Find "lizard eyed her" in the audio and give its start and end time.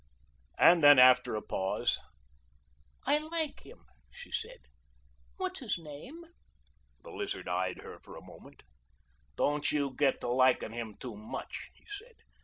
7.11-7.99